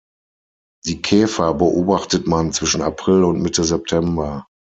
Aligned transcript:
Die 0.87 0.99
Käfer 0.99 1.53
beobachtet 1.53 2.25
man 2.25 2.51
zwischen 2.53 2.81
April 2.81 3.23
und 3.23 3.39
Mitte 3.39 3.63
September. 3.63 4.47